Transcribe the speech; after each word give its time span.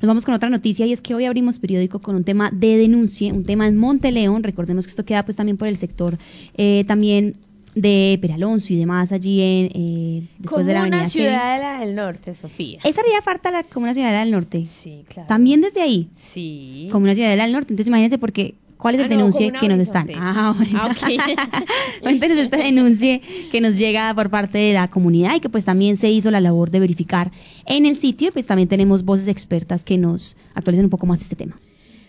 Nos 0.00 0.08
vamos 0.08 0.24
con 0.24 0.34
otra 0.34 0.48
noticia 0.48 0.86
y 0.86 0.92
es 0.92 1.02
que 1.02 1.14
hoy 1.14 1.26
abrimos 1.26 1.58
periódico 1.58 1.98
con 1.98 2.16
un 2.16 2.24
tema 2.24 2.50
de 2.50 2.78
denuncia, 2.78 3.32
un 3.34 3.44
tema 3.44 3.66
en 3.66 3.76
Monteleón. 3.76 4.42
Recordemos 4.42 4.86
que 4.86 4.90
esto 4.90 5.04
queda 5.04 5.24
pues 5.24 5.36
también 5.36 5.58
por 5.58 5.68
el 5.68 5.76
sector 5.76 6.16
eh, 6.56 6.84
también 6.86 7.36
de 7.74 8.18
Peralonso 8.20 8.72
y 8.72 8.76
demás 8.76 9.12
allí 9.12 9.40
en 9.40 9.70
eh, 9.74 10.26
después 10.38 10.64
de 10.64 10.72
la 10.72 10.80
avenida 10.80 11.04
Ciudadela 11.04 11.80
del 11.80 11.94
Norte, 11.94 12.32
Sofía. 12.32 12.80
Esa 12.82 13.02
haría 13.02 13.20
falta 13.20 13.50
la 13.50 13.62
Comuna 13.62 13.92
Ciudadela 13.92 14.20
del 14.20 14.30
Norte. 14.30 14.64
Sí, 14.64 15.04
claro. 15.06 15.28
También 15.28 15.60
desde 15.60 15.82
ahí. 15.82 16.08
Sí. 16.16 16.88
Comuna 16.90 17.14
Ciudadela 17.14 17.44
del 17.44 17.52
Norte. 17.52 17.74
Entonces 17.74 17.88
imagínense 17.88 18.18
porque 18.18 18.54
¿Cuál 18.80 18.94
es 18.94 19.00
el 19.02 19.06
ah, 19.06 19.16
denuncie 19.16 19.52
que 19.52 19.68
nos 19.68 19.78
están? 19.78 20.08
Ah, 20.16 20.54
bueno. 20.56 20.80
Ah, 20.80 21.64
Cuéntenos 22.00 22.38
esta 22.38 22.56
denuncia 22.56 23.20
que 23.52 23.60
nos 23.60 23.76
llega 23.76 24.14
por 24.14 24.30
parte 24.30 24.58
de 24.58 24.72
la 24.72 24.88
comunidad 24.88 25.36
y 25.36 25.40
que 25.40 25.50
pues 25.50 25.64
también 25.64 25.96
se 25.98 26.08
hizo 26.10 26.30
la 26.30 26.40
labor 26.40 26.70
de 26.70 26.80
verificar 26.80 27.30
en 27.66 27.84
el 27.84 27.98
sitio. 27.98 28.32
Pues 28.32 28.46
también 28.46 28.68
tenemos 28.68 29.04
voces 29.04 29.28
expertas 29.28 29.84
que 29.84 29.98
nos 29.98 30.36
actualizan 30.54 30.86
un 30.86 30.90
poco 30.90 31.06
más 31.06 31.20
este 31.20 31.36
tema. 31.36 31.56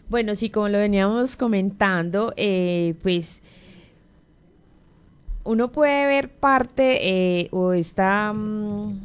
Bueno, 0.10 0.34
sí, 0.36 0.50
como 0.50 0.70
lo 0.70 0.78
veníamos 0.78 1.36
comentando, 1.36 2.34
eh, 2.38 2.96
pues 3.02 3.42
uno 5.44 5.72
puede 5.72 6.06
ver 6.06 6.30
parte 6.30 7.00
eh, 7.42 7.50
o 7.52 7.74
esta, 7.74 8.32
mm, 8.32 8.98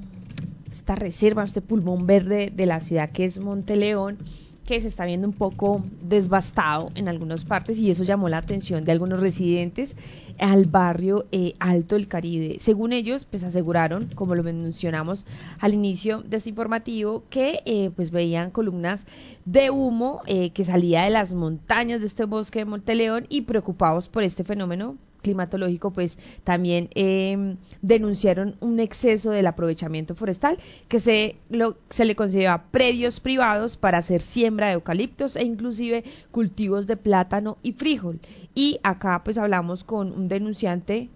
esta 0.70 0.95
reserva, 0.95 1.45
este 1.45 1.62
pulmón 1.62 2.06
verde 2.06 2.53
de 2.55 2.67
la 2.67 2.80
ciudad 2.80 3.11
que 3.11 3.25
es 3.25 3.39
Monteleón 3.39 4.19
que 4.66 4.80
se 4.80 4.88
está 4.88 5.06
viendo 5.06 5.27
un 5.27 5.33
poco 5.33 5.84
desbastado 6.02 6.91
en 6.95 7.09
algunas 7.09 7.45
partes 7.45 7.79
y 7.79 7.91
eso 7.91 8.05
llamó 8.05 8.29
la 8.29 8.38
atención 8.38 8.84
de 8.84 8.92
algunos 8.92 9.20
residentes 9.20 9.97
al 10.39 10.66
barrio 10.66 11.27
eh, 11.33 11.55
Alto 11.59 11.95
del 11.95 12.09
Caribe. 12.09 12.59
Según 12.61 12.92
ellos, 12.92 13.25
pues 13.25 13.45
aseguraron, 13.45 14.11
como 14.15 14.34
lo 14.34 14.42
mencionamos 14.42 15.27
al 15.61 15.73
inicio 15.73 16.23
de 16.23 16.37
este 16.37 16.51
informativo, 16.51 17.25
que 17.30 17.61
eh, 17.65 17.91
pues 17.95 18.11
veían 18.11 18.51
columnas 18.51 19.06
de 19.45 19.70
humo 19.70 20.23
que 20.27 20.65
salía 20.65 21.05
de 21.05 21.11
las 21.11 21.33
montañas 21.33 22.01
de 22.01 22.06
este 22.06 22.25
bosque 22.25 22.59
de 22.59 22.64
Monteleón 22.64 23.27
y 23.28 23.42
preocupados 23.42 24.09
por 24.09 24.25
este 24.25 24.42
fenómeno 24.42 24.97
climatológico, 25.27 25.91
pues 25.91 26.19
también 26.44 26.88
em, 26.94 27.56
denunciaron 27.82 28.55
un 28.60 28.78
exceso 28.78 29.30
del 29.32 29.48
aprovechamiento 29.48 30.14
forestal 30.14 30.56
que 30.88 31.00
se, 31.00 31.36
lo, 31.50 31.77
se 31.91 32.05
le 32.05 32.14
considera 32.14 32.62
predios 32.70 33.19
privados 33.19 33.77
para 33.77 33.98
hacer 33.98 34.22
siembra 34.22 34.69
de 34.69 34.74
eucaliptos 34.74 35.34
e 35.34 35.42
inclusive 35.42 36.04
cultivos 36.30 36.86
de 36.86 36.97
plátano 36.97 37.58
y 37.62 37.72
frijol. 37.72 38.20
Y 38.54 38.78
acá 38.84 39.22
pues 39.24 39.36
hablamos 39.36 39.82
con 39.82 40.12
un 40.12 40.28
denunciante 40.28 41.08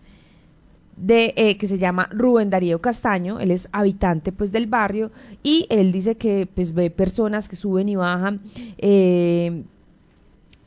de 0.97 1.33
eh, 1.37 1.57
que 1.57 1.69
se 1.69 1.79
llama 1.79 2.09
Rubén 2.11 2.51
Darío 2.51 2.81
Castaño, 2.81 3.39
él 3.39 3.53
es 3.53 3.69
habitante 3.73 4.33
pues 4.33 4.51
del 4.51 4.67
barrio 4.67 5.13
y 5.43 5.67
él 5.71 5.93
dice 5.93 6.17
que 6.17 6.47
pues 6.53 6.75
ve 6.75 6.91
personas 6.91 7.49
que 7.49 7.57
suben 7.57 7.89
y 7.89 7.97
bajan 7.97 8.41
eh, 8.77 9.63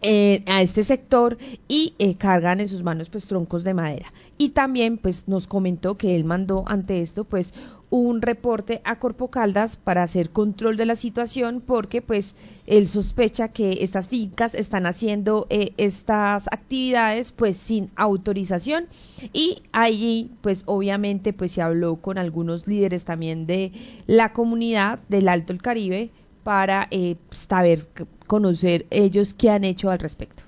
eh, 0.03 0.43
a 0.47 0.61
este 0.61 0.83
sector 0.83 1.37
y 1.67 1.95
eh, 1.97 2.15
cargan 2.15 2.59
en 2.59 2.67
sus 2.67 2.83
manos 2.83 3.09
pues 3.09 3.27
troncos 3.27 3.63
de 3.63 3.73
madera. 3.73 4.11
Y 4.37 4.49
también 4.49 4.97
pues 4.97 5.27
nos 5.27 5.47
comentó 5.47 5.97
que 5.97 6.15
él 6.15 6.25
mandó 6.25 6.63
ante 6.67 7.01
esto 7.01 7.23
pues 7.23 7.53
un 7.93 8.23
reporte 8.23 8.81
a 8.85 8.97
Corpo 8.97 9.29
Caldas 9.29 9.75
para 9.75 10.01
hacer 10.01 10.31
control 10.31 10.77
de 10.77 10.87
la 10.87 10.95
situación 10.95 11.61
porque 11.63 12.01
pues 12.01 12.35
él 12.65 12.87
sospecha 12.87 13.49
que 13.49 13.77
estas 13.81 14.09
fincas 14.09 14.55
están 14.55 14.87
haciendo 14.87 15.45
eh, 15.51 15.73
estas 15.77 16.47
actividades 16.47 17.31
pues 17.31 17.55
sin 17.55 17.91
autorización 17.95 18.87
y 19.31 19.61
allí 19.73 20.31
pues 20.41 20.63
obviamente 20.65 21.33
pues 21.33 21.51
se 21.51 21.61
habló 21.61 21.97
con 21.97 22.17
algunos 22.17 22.65
líderes 22.65 23.03
también 23.03 23.45
de 23.45 23.71
la 24.07 24.33
comunidad 24.33 24.99
del 25.07 25.29
Alto 25.29 25.53
el 25.53 25.61
Caribe 25.61 26.09
para 26.43 26.87
eh, 26.91 27.15
saber, 27.31 27.87
conocer 28.27 28.85
ellos 28.89 29.33
qué 29.33 29.49
han 29.49 29.63
hecho 29.63 29.89
al 29.89 29.99
respecto. 29.99 30.43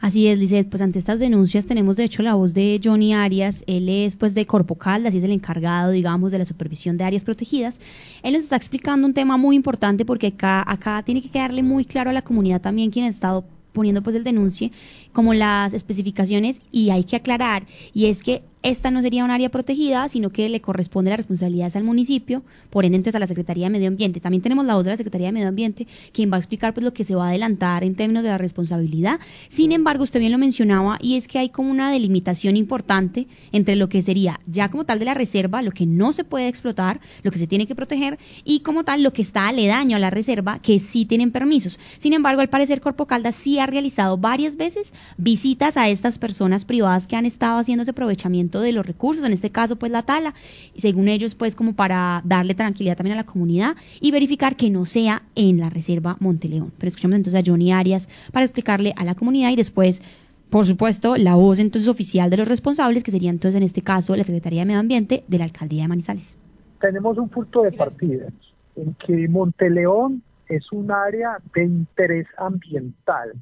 Así 0.00 0.28
es, 0.28 0.38
Lizeth, 0.38 0.70
pues 0.70 0.80
ante 0.80 0.98
estas 0.98 1.18
denuncias 1.18 1.66
tenemos 1.66 1.96
de 1.96 2.04
hecho 2.04 2.22
la 2.22 2.34
voz 2.34 2.54
de 2.54 2.80
Johnny 2.82 3.12
Arias, 3.12 3.64
él 3.66 3.90
es 3.90 4.16
pues 4.16 4.32
de 4.34 4.46
Corpo 4.46 4.76
Caldas 4.76 5.14
y 5.14 5.18
es 5.18 5.24
el 5.24 5.30
encargado, 5.30 5.90
digamos, 5.90 6.32
de 6.32 6.38
la 6.38 6.46
supervisión 6.46 6.96
de 6.96 7.04
áreas 7.04 7.22
protegidas. 7.22 7.80
Él 8.22 8.32
nos 8.32 8.42
está 8.42 8.56
explicando 8.56 9.06
un 9.06 9.12
tema 9.12 9.36
muy 9.36 9.56
importante 9.56 10.06
porque 10.06 10.28
acá, 10.28 10.64
acá 10.66 11.02
tiene 11.04 11.20
que 11.20 11.28
quedarle 11.28 11.62
muy 11.62 11.84
claro 11.84 12.08
a 12.08 12.14
la 12.14 12.22
comunidad 12.22 12.62
también 12.62 12.90
quien 12.90 13.04
ha 13.04 13.08
estado 13.08 13.44
poniendo 13.72 14.02
pues 14.02 14.16
el 14.16 14.24
denuncie 14.24 14.72
como 15.12 15.34
las 15.34 15.74
especificaciones 15.74 16.62
y 16.72 16.90
hay 16.90 17.04
que 17.04 17.16
aclarar 17.16 17.64
y 17.92 18.06
es 18.06 18.22
que 18.22 18.42
esta 18.62 18.90
no 18.90 19.00
sería 19.00 19.24
un 19.24 19.30
área 19.30 19.48
protegida, 19.48 20.06
sino 20.10 20.30
que 20.30 20.48
le 20.50 20.60
corresponde 20.60 21.10
la 21.10 21.16
responsabilidad 21.16 21.74
al 21.76 21.84
municipio, 21.84 22.42
por 22.68 22.84
ende 22.84 22.96
entonces 22.96 23.14
a 23.14 23.18
la 23.18 23.26
Secretaría 23.26 23.66
de 23.66 23.70
Medio 23.70 23.88
Ambiente. 23.88 24.20
También 24.20 24.42
tenemos 24.42 24.66
la 24.66 24.74
voz 24.74 24.84
de 24.84 24.90
la 24.90 24.96
Secretaría 24.98 25.28
de 25.28 25.32
Medio 25.32 25.48
Ambiente, 25.48 25.86
quien 26.12 26.30
va 26.30 26.36
a 26.36 26.40
explicar 26.40 26.74
pues 26.74 26.84
lo 26.84 26.92
que 26.92 27.04
se 27.04 27.14
va 27.14 27.26
a 27.26 27.28
adelantar 27.30 27.84
en 27.84 27.94
términos 27.94 28.22
de 28.22 28.28
la 28.28 28.36
responsabilidad. 28.36 29.18
Sin 29.48 29.72
embargo, 29.72 30.04
usted 30.04 30.20
bien 30.20 30.32
lo 30.32 30.36
mencionaba, 30.36 30.98
y 31.00 31.16
es 31.16 31.26
que 31.26 31.38
hay 31.38 31.48
como 31.48 31.70
una 31.70 31.90
delimitación 31.90 32.54
importante 32.54 33.28
entre 33.50 33.76
lo 33.76 33.88
que 33.88 34.02
sería 34.02 34.40
ya 34.46 34.70
como 34.70 34.84
tal 34.84 34.98
de 34.98 35.06
la 35.06 35.14
reserva, 35.14 35.62
lo 35.62 35.70
que 35.70 35.86
no 35.86 36.12
se 36.12 36.24
puede 36.24 36.48
explotar, 36.48 37.00
lo 37.22 37.30
que 37.30 37.38
se 37.38 37.46
tiene 37.46 37.66
que 37.66 37.74
proteger, 37.74 38.18
y 38.44 38.60
como 38.60 38.84
tal 38.84 39.02
lo 39.02 39.14
que 39.14 39.22
está 39.22 39.48
aledaño 39.48 39.96
a 39.96 40.00
la 40.00 40.10
reserva, 40.10 40.58
que 40.58 40.78
sí 40.80 41.06
tienen 41.06 41.32
permisos. 41.32 41.78
Sin 41.96 42.12
embargo, 42.12 42.42
al 42.42 42.50
parecer 42.50 42.82
Corpo 42.82 43.06
Caldas 43.06 43.36
sí 43.36 43.58
ha 43.58 43.66
realizado 43.66 44.18
varias 44.18 44.56
veces 44.56 44.92
visitas 45.16 45.76
a 45.76 45.88
estas 45.88 46.18
personas 46.18 46.64
privadas 46.64 47.06
que 47.06 47.16
han 47.16 47.26
estado 47.26 47.58
haciendo 47.58 47.82
ese 47.82 47.92
aprovechamiento 47.92 48.60
de 48.60 48.72
los 48.72 48.86
recursos, 48.86 49.24
en 49.24 49.32
este 49.32 49.50
caso 49.50 49.76
pues 49.76 49.92
la 49.92 50.02
tala, 50.02 50.34
y 50.74 50.80
según 50.80 51.08
ellos 51.08 51.34
pues 51.34 51.54
como 51.54 51.74
para 51.74 52.22
darle 52.24 52.54
tranquilidad 52.54 52.96
también 52.96 53.14
a 53.14 53.22
la 53.22 53.26
comunidad 53.26 53.76
y 54.00 54.10
verificar 54.10 54.56
que 54.56 54.70
no 54.70 54.86
sea 54.86 55.22
en 55.34 55.58
la 55.58 55.70
reserva 55.70 56.16
Monteleón. 56.20 56.72
Pero 56.78 56.88
escuchamos 56.88 57.16
entonces 57.16 57.40
a 57.40 57.44
Johnny 57.44 57.72
Arias 57.72 58.08
para 58.32 58.44
explicarle 58.44 58.94
a 58.96 59.04
la 59.04 59.14
comunidad 59.14 59.50
y 59.50 59.56
después 59.56 60.02
por 60.50 60.66
supuesto, 60.66 61.16
la 61.16 61.36
voz 61.36 61.60
entonces 61.60 61.88
oficial 61.88 62.28
de 62.28 62.36
los 62.36 62.48
responsables, 62.48 63.04
que 63.04 63.12
sería 63.12 63.30
entonces 63.30 63.56
en 63.56 63.62
este 63.62 63.82
caso 63.82 64.16
la 64.16 64.24
Secretaría 64.24 64.62
de 64.62 64.66
Medio 64.66 64.80
Ambiente 64.80 65.22
de 65.28 65.38
la 65.38 65.44
Alcaldía 65.44 65.82
de 65.82 65.88
Manizales. 65.88 66.36
Tenemos 66.80 67.18
un 67.18 67.28
punto 67.28 67.62
de 67.62 67.70
partida 67.70 68.26
en 68.74 68.94
que 68.94 69.28
Monteleón 69.28 70.22
es 70.48 70.72
un 70.72 70.90
área 70.90 71.38
de 71.54 71.64
interés 71.64 72.26
ambiental. 72.36 73.32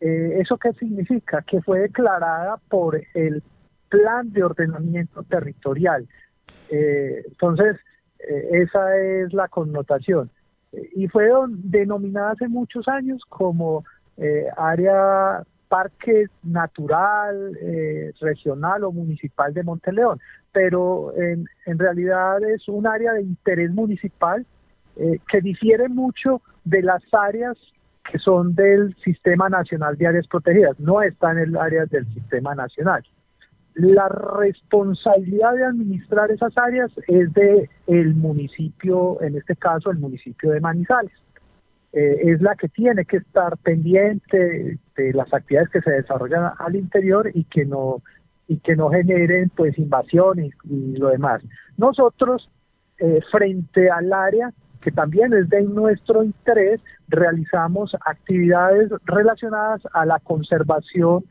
Eh, 0.00 0.38
¿Eso 0.40 0.56
qué 0.58 0.72
significa? 0.74 1.42
Que 1.42 1.62
fue 1.62 1.80
declarada 1.80 2.58
por 2.68 3.00
el 3.14 3.42
plan 3.88 4.32
de 4.32 4.42
ordenamiento 4.42 5.22
territorial. 5.22 6.08
Eh, 6.68 7.22
entonces, 7.26 7.76
eh, 8.18 8.48
esa 8.52 8.96
es 8.96 9.32
la 9.32 9.48
connotación. 9.48 10.30
y 10.96 11.06
fue 11.06 11.30
denominada 11.48 12.32
hace 12.32 12.48
muchos 12.48 12.88
años 12.88 13.22
como 13.28 13.84
eh, 14.16 14.48
área 14.56 15.44
parque 15.68 16.26
natural, 16.42 17.56
regional 18.20 18.82
o 18.82 18.90
municipal 18.90 19.54
de 19.54 19.62
Monteleón, 19.62 20.18
pero 20.52 21.16
en, 21.16 21.46
en, 21.66 21.78
realidad 21.78 22.42
es 22.42 22.68
un 22.68 22.88
área 22.88 23.12
de 23.12 23.22
interés 23.22 23.70
municipal 23.70 24.44
que 24.96 25.40
difiere 25.40 25.88
mucho 25.88 26.42
de 26.64 26.82
las 26.82 27.02
áreas 27.12 27.56
que 28.10 28.18
son 28.18 28.54
del 28.54 28.94
Sistema 29.02 29.48
Nacional 29.48 29.96
de 29.96 30.06
Áreas 30.06 30.26
Protegidas, 30.26 30.78
no 30.78 31.02
está 31.02 31.32
en 31.32 31.38
el 31.38 31.56
área 31.56 31.86
del 31.86 32.06
Sistema 32.12 32.54
Nacional. 32.54 33.02
La 33.74 34.08
responsabilidad 34.08 35.54
de 35.54 35.64
administrar 35.64 36.30
esas 36.30 36.56
áreas 36.56 36.92
es 37.08 37.32
de 37.32 37.68
el 37.88 38.14
municipio, 38.14 39.20
en 39.20 39.36
este 39.36 39.56
caso 39.56 39.90
el 39.90 39.98
municipio 39.98 40.52
de 40.52 40.60
Manizales. 40.60 41.12
Eh, 41.92 42.32
es 42.32 42.40
la 42.40 42.54
que 42.56 42.68
tiene 42.68 43.04
que 43.04 43.18
estar 43.18 43.56
pendiente 43.58 44.78
de 44.96 45.12
las 45.12 45.32
actividades 45.32 45.70
que 45.70 45.80
se 45.80 45.90
desarrollan 45.90 46.52
al 46.58 46.76
interior 46.76 47.30
y 47.32 47.44
que 47.44 47.64
no 47.64 48.02
y 48.46 48.58
que 48.58 48.76
no 48.76 48.90
generen 48.90 49.50
pues 49.56 49.78
invasiones 49.78 50.52
y 50.64 50.96
lo 50.96 51.08
demás. 51.08 51.42
Nosotros 51.76 52.50
eh, 52.98 53.20
frente 53.30 53.90
al 53.90 54.12
área 54.12 54.52
que 54.84 54.92
también 54.92 55.32
es 55.32 55.48
de 55.48 55.62
nuestro 55.62 56.22
interés, 56.22 56.78
realizamos 57.08 57.96
actividades 58.04 58.90
relacionadas 59.06 59.80
a 59.94 60.04
la 60.04 60.20
conservación 60.20 61.24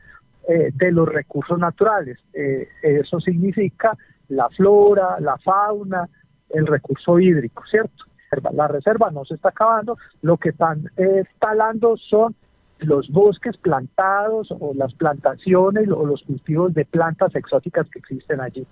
eh, 0.48 0.72
de 0.74 0.90
los 0.90 1.08
recursos 1.08 1.56
naturales. 1.56 2.18
Eh, 2.32 2.66
eso 2.82 3.20
significa 3.20 3.96
la 4.28 4.48
flora, 4.48 5.20
la 5.20 5.38
fauna, 5.38 6.08
el 6.50 6.66
recurso 6.66 7.20
hídrico, 7.20 7.62
¿cierto? 7.70 8.04
La 8.52 8.66
reserva 8.66 9.12
no 9.12 9.24
se 9.24 9.34
está 9.34 9.50
acabando, 9.50 9.98
lo 10.22 10.36
que 10.36 10.48
están 10.48 10.90
eh, 10.96 11.22
talando 11.38 11.96
son 11.96 12.34
los 12.80 13.08
bosques 13.08 13.56
plantados 13.58 14.48
o 14.50 14.72
las 14.74 14.92
plantaciones 14.94 15.88
o 15.90 16.04
los 16.04 16.24
cultivos 16.24 16.74
de 16.74 16.84
plantas 16.86 17.36
exóticas 17.36 17.88
que 17.88 18.00
existen 18.00 18.40
allí 18.40 18.66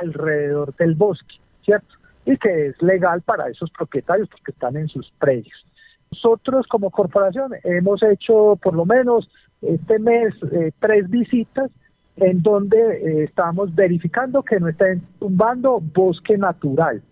alrededor 0.00 0.74
del 0.76 0.94
bosque, 0.94 1.36
¿cierto? 1.62 2.00
Y 2.24 2.36
que 2.36 2.66
es 2.66 2.82
legal 2.82 3.22
para 3.22 3.48
esos 3.48 3.70
propietarios 3.70 4.28
porque 4.28 4.52
están 4.52 4.76
en 4.76 4.88
sus 4.88 5.10
predios. 5.18 5.66
Nosotros 6.12 6.66
como 6.66 6.90
corporación 6.90 7.52
hemos 7.64 8.02
hecho 8.02 8.58
por 8.62 8.74
lo 8.74 8.84
menos 8.84 9.30
este 9.62 9.98
mes 9.98 10.34
eh, 10.52 10.72
tres 10.80 11.08
visitas 11.08 11.70
en 12.16 12.42
donde 12.42 12.78
eh, 12.78 13.24
estamos 13.24 13.74
verificando 13.74 14.42
que 14.42 14.60
no 14.60 14.68
estén 14.68 15.02
tumbando 15.18 15.80
bosque 15.80 16.36
natural. 16.36 17.02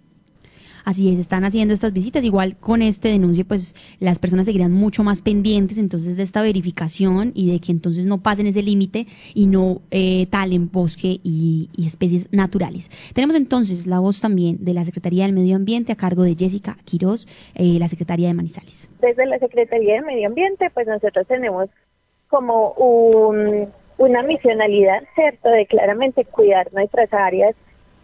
Así 0.84 1.12
es, 1.12 1.18
están 1.18 1.44
haciendo 1.44 1.74
estas 1.74 1.92
visitas. 1.92 2.24
Igual 2.24 2.56
con 2.56 2.82
este 2.82 3.08
denuncio, 3.08 3.44
pues 3.46 3.74
las 4.00 4.18
personas 4.18 4.46
seguirán 4.46 4.72
mucho 4.72 5.02
más 5.02 5.22
pendientes 5.22 5.78
entonces 5.78 6.16
de 6.16 6.22
esta 6.22 6.42
verificación 6.42 7.32
y 7.34 7.50
de 7.50 7.60
que 7.60 7.72
entonces 7.72 8.06
no 8.06 8.18
pasen 8.22 8.46
ese 8.46 8.62
límite 8.62 9.06
y 9.34 9.46
no 9.46 9.82
eh, 9.90 10.26
talen 10.30 10.70
bosque 10.70 11.20
y, 11.22 11.68
especies 11.84 12.28
naturales. 12.32 12.90
Tenemos 13.14 13.34
entonces 13.34 13.86
la 13.86 13.98
voz 13.98 14.20
también 14.20 14.62
de 14.64 14.74
la 14.74 14.84
Secretaría 14.84 15.24
del 15.24 15.32
Medio 15.32 15.56
Ambiente 15.56 15.92
a 15.92 15.96
cargo 15.96 16.22
de 16.22 16.34
Jessica 16.34 16.76
Quiroz, 16.84 17.26
eh, 17.54 17.78
la 17.78 17.88
Secretaría 17.88 18.28
de 18.28 18.34
Manizales. 18.34 18.90
Desde 19.00 19.24
la 19.24 19.38
Secretaría 19.38 19.94
de 19.94 20.02
Medio 20.02 20.28
Ambiente, 20.28 20.70
pues 20.74 20.86
nosotros 20.86 21.26
tenemos 21.26 21.70
como 22.28 22.72
un, 22.72 23.68
una 23.96 24.22
misionalidad, 24.22 25.02
¿cierto?, 25.14 25.48
de 25.48 25.66
claramente 25.66 26.24
cuidar 26.24 26.72
nuestras 26.72 27.12
áreas 27.12 27.54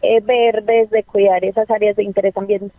eh, 0.04 0.20
verdes, 0.20 0.90
de 0.90 1.02
cuidar 1.02 1.44
esas 1.44 1.70
áreas 1.70 1.96
de 1.96 2.04
interés 2.04 2.36
ambiental. 2.36 2.72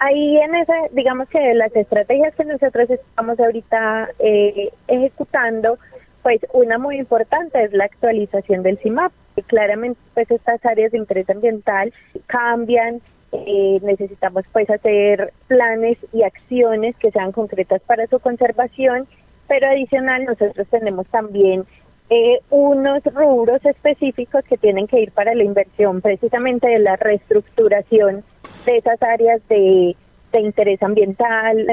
Ahí 0.00 0.36
en 0.38 0.54
ese, 0.54 0.72
digamos 0.92 1.28
que 1.28 1.54
las 1.54 1.74
estrategias 1.74 2.34
que 2.36 2.44
nosotros 2.44 2.88
estamos 2.88 3.38
ahorita 3.40 4.10
eh, 4.20 4.70
ejecutando, 4.86 5.78
pues 6.22 6.40
una 6.52 6.78
muy 6.78 6.98
importante 6.98 7.64
es 7.64 7.72
la 7.72 7.84
actualización 7.84 8.62
del 8.62 8.78
CIMAP. 8.78 9.12
Claramente, 9.46 10.00
pues 10.14 10.30
estas 10.30 10.64
áreas 10.64 10.92
de 10.92 10.98
interés 10.98 11.28
ambiental 11.30 11.92
cambian, 12.26 13.00
eh, 13.32 13.78
necesitamos 13.82 14.44
pues 14.52 14.70
hacer 14.70 15.32
planes 15.48 15.98
y 16.12 16.22
acciones 16.22 16.96
que 16.96 17.10
sean 17.10 17.32
concretas 17.32 17.82
para 17.82 18.06
su 18.06 18.20
conservación, 18.20 19.06
pero 19.48 19.66
adicional 19.66 20.24
nosotros 20.24 20.66
tenemos 20.70 21.06
también 21.08 21.64
eh, 22.10 22.40
unos 22.50 23.02
rubros 23.04 23.64
específicos 23.64 24.44
que 24.44 24.56
tienen 24.56 24.86
que 24.86 25.00
ir 25.00 25.12
para 25.12 25.34
la 25.34 25.44
inversión 25.44 26.00
precisamente 26.00 26.68
de 26.68 26.78
la 26.78 26.96
reestructuración 26.96 28.24
de 28.66 28.76
esas 28.78 29.02
áreas 29.02 29.46
de, 29.48 29.94
de 30.32 30.40
interés 30.40 30.82
ambiental. 30.82 31.66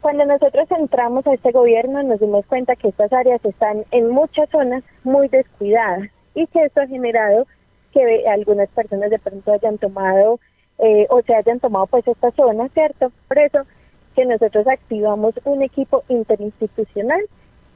cuando 0.00 0.24
nosotros 0.24 0.70
entramos 0.70 1.26
a 1.26 1.34
este 1.34 1.52
gobierno 1.52 2.02
nos 2.02 2.20
dimos 2.20 2.46
cuenta 2.46 2.76
que 2.76 2.88
estas 2.88 3.12
áreas 3.12 3.44
están 3.44 3.84
en 3.90 4.08
muchas 4.10 4.48
zonas 4.50 4.84
muy 5.04 5.28
descuidadas 5.28 6.08
y 6.34 6.46
que 6.46 6.64
esto 6.64 6.80
ha 6.80 6.86
generado 6.86 7.46
que 7.92 8.24
algunas 8.26 8.68
personas 8.70 9.10
de 9.10 9.18
pronto 9.18 9.52
hayan 9.52 9.78
tomado 9.78 10.40
eh, 10.78 11.06
o 11.10 11.20
se 11.22 11.34
hayan 11.34 11.60
tomado 11.60 11.86
pues 11.86 12.06
esta 12.08 12.30
zona, 12.32 12.68
¿cierto? 12.70 13.12
Por 13.28 13.38
eso 13.38 13.60
que 14.16 14.24
nosotros 14.24 14.66
activamos 14.66 15.34
un 15.44 15.62
equipo 15.62 16.04
interinstitucional 16.08 17.20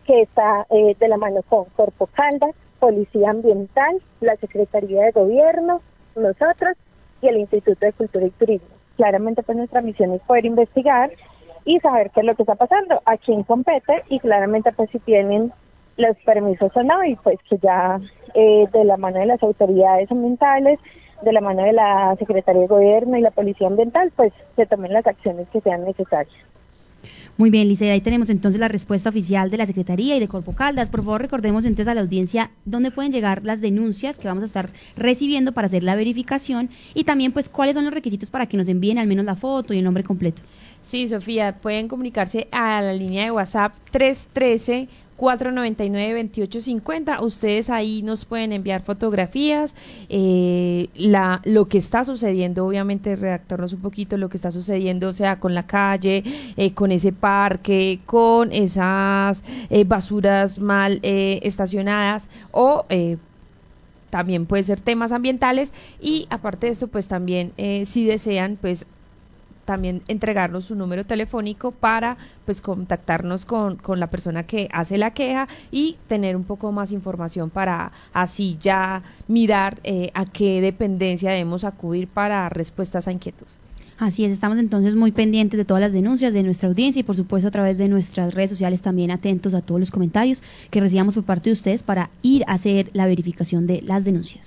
que 0.06 0.22
está 0.22 0.66
eh, 0.70 0.96
de 0.98 1.08
la 1.08 1.16
mano 1.16 1.42
con 1.48 1.64
Corpo 1.76 2.06
Caldas, 2.06 2.54
Policía 2.78 3.30
Ambiental, 3.30 4.00
la 4.20 4.36
Secretaría 4.36 5.04
de 5.04 5.10
Gobierno, 5.10 5.80
nosotros 6.14 6.76
y 7.20 7.28
el 7.28 7.38
Instituto 7.38 7.84
de 7.84 7.92
Cultura 7.92 8.26
y 8.26 8.30
Turismo. 8.30 8.68
Claramente 8.96 9.42
pues 9.42 9.58
nuestra 9.58 9.82
misión 9.82 10.12
es 10.12 10.22
poder 10.22 10.46
investigar 10.46 11.10
y 11.64 11.80
saber 11.80 12.10
qué 12.10 12.20
es 12.20 12.26
lo 12.26 12.34
que 12.34 12.42
está 12.42 12.54
pasando, 12.54 13.02
a 13.04 13.16
quién 13.16 13.42
compete 13.42 14.04
y 14.08 14.20
claramente 14.20 14.72
pues 14.72 14.88
si 14.90 14.98
tienen 15.00 15.52
los 15.96 16.16
permisos 16.24 16.70
o 16.76 16.82
no 16.82 17.04
y 17.04 17.16
pues 17.16 17.38
que 17.48 17.58
ya 17.58 17.98
eh, 18.34 18.66
de 18.72 18.84
la 18.84 18.96
mano 18.96 19.18
de 19.18 19.26
las 19.26 19.42
autoridades 19.42 20.10
ambientales 20.10 20.78
de 21.22 21.32
la 21.32 21.40
mano 21.40 21.62
de 21.62 21.72
la 21.72 22.14
Secretaría 22.18 22.62
de 22.62 22.68
Gobierno 22.68 23.16
y 23.16 23.22
la 23.22 23.30
Policía 23.30 23.66
Ambiental, 23.66 24.12
pues 24.16 24.32
se 24.54 24.66
tomen 24.66 24.92
las 24.92 25.06
acciones 25.06 25.48
que 25.48 25.60
sean 25.60 25.84
necesarias. 25.84 26.36
Muy 27.38 27.50
bien, 27.50 27.68
Licea, 27.68 27.92
ahí 27.92 28.00
tenemos 28.00 28.30
entonces 28.30 28.58
la 28.58 28.68
respuesta 28.68 29.10
oficial 29.10 29.50
de 29.50 29.58
la 29.58 29.66
Secretaría 29.66 30.16
y 30.16 30.20
de 30.20 30.26
Corpo 30.26 30.54
Caldas. 30.54 30.88
Por 30.88 31.00
favor, 31.00 31.20
recordemos 31.20 31.66
entonces 31.66 31.88
a 31.88 31.94
la 31.94 32.00
audiencia 32.00 32.50
dónde 32.64 32.90
pueden 32.90 33.12
llegar 33.12 33.44
las 33.44 33.60
denuncias 33.60 34.18
que 34.18 34.26
vamos 34.26 34.42
a 34.42 34.46
estar 34.46 34.70
recibiendo 34.96 35.52
para 35.52 35.66
hacer 35.66 35.84
la 35.84 35.96
verificación 35.96 36.70
y 36.94 37.04
también 37.04 37.32
pues 37.32 37.50
cuáles 37.50 37.74
son 37.74 37.84
los 37.84 37.92
requisitos 37.92 38.30
para 38.30 38.46
que 38.46 38.56
nos 38.56 38.68
envíen 38.68 38.96
al 38.96 39.06
menos 39.06 39.26
la 39.26 39.36
foto 39.36 39.74
y 39.74 39.78
el 39.78 39.84
nombre 39.84 40.02
completo. 40.02 40.42
Sí, 40.80 41.08
Sofía, 41.08 41.58
pueden 41.60 41.88
comunicarse 41.88 42.48
a 42.52 42.80
la 42.80 42.94
línea 42.94 43.24
de 43.24 43.32
WhatsApp 43.32 43.74
313 43.90 44.88
499-2850. 45.16 47.22
Ustedes 47.22 47.70
ahí 47.70 48.02
nos 48.02 48.24
pueden 48.24 48.52
enviar 48.52 48.82
fotografías, 48.82 49.74
eh, 50.08 50.65
la, 50.94 51.40
lo 51.44 51.68
que 51.68 51.78
está 51.78 52.04
sucediendo, 52.04 52.66
obviamente 52.66 53.16
redactarnos 53.16 53.72
un 53.72 53.80
poquito 53.80 54.16
lo 54.16 54.28
que 54.28 54.36
está 54.36 54.52
sucediendo, 54.52 55.12
sea, 55.12 55.38
con 55.40 55.54
la 55.54 55.66
calle, 55.66 56.22
eh, 56.56 56.72
con 56.74 56.92
ese 56.92 57.12
parque, 57.12 58.00
con 58.06 58.52
esas 58.52 59.44
eh, 59.70 59.84
basuras 59.84 60.58
mal 60.58 61.00
estacionadas 61.02 62.28
o 62.52 62.86
también 64.10 64.46
puede 64.46 64.62
ser 64.62 64.80
temas 64.80 65.12
ambientales 65.12 65.74
y 66.00 66.26
aparte 66.30 66.66
de 66.66 66.72
esto 66.72 66.88
pues 66.88 67.08
también 67.08 67.52
si 67.84 68.06
desean 68.06 68.56
pues 68.60 68.86
también 69.66 70.02
entregarnos 70.08 70.64
su 70.64 70.74
número 70.74 71.04
telefónico 71.04 71.72
para 71.72 72.16
pues 72.46 72.62
contactarnos 72.62 73.44
con, 73.44 73.76
con, 73.76 74.00
la 74.00 74.06
persona 74.06 74.44
que 74.44 74.68
hace 74.72 74.96
la 74.96 75.12
queja 75.12 75.48
y 75.70 75.98
tener 76.08 76.36
un 76.36 76.44
poco 76.44 76.72
más 76.72 76.92
información 76.92 77.50
para 77.50 77.92
así 78.14 78.56
ya 78.60 79.02
mirar 79.28 79.78
eh, 79.84 80.10
a 80.14 80.24
qué 80.24 80.62
dependencia 80.62 81.32
debemos 81.32 81.64
acudir 81.64 82.08
para 82.08 82.48
respuestas 82.48 83.08
a 83.08 83.12
inquietud. 83.12 83.46
Así 83.98 84.26
es, 84.26 84.32
estamos 84.32 84.58
entonces 84.58 84.94
muy 84.94 85.10
pendientes 85.10 85.56
de 85.56 85.64
todas 85.64 85.80
las 85.80 85.94
denuncias 85.94 86.34
de 86.34 86.42
nuestra 86.42 86.68
audiencia 86.68 87.00
y 87.00 87.02
por 87.02 87.16
supuesto 87.16 87.48
a 87.48 87.50
través 87.50 87.78
de 87.78 87.88
nuestras 87.88 88.34
redes 88.34 88.50
sociales 88.50 88.82
también 88.82 89.10
atentos 89.10 89.54
a 89.54 89.62
todos 89.62 89.80
los 89.80 89.90
comentarios 89.90 90.42
que 90.70 90.80
recibamos 90.80 91.14
por 91.14 91.24
parte 91.24 91.48
de 91.48 91.54
ustedes 91.54 91.82
para 91.82 92.10
ir 92.20 92.44
a 92.46 92.52
hacer 92.52 92.90
la 92.92 93.06
verificación 93.06 93.66
de 93.66 93.80
las 93.80 94.04
denuncias. 94.04 94.44